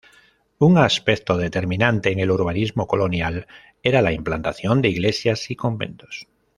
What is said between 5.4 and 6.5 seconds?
y conventos.